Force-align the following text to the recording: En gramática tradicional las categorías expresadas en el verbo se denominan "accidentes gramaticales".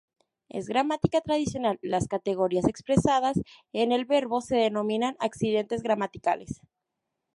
En 0.49 0.65
gramática 0.65 1.21
tradicional 1.21 1.77
las 1.83 2.07
categorías 2.07 2.67
expresadas 2.67 3.39
en 3.71 3.91
el 3.91 4.05
verbo 4.05 4.41
se 4.41 4.55
denominan 4.55 5.15
"accidentes 5.19 5.83
gramaticales". 5.83 6.59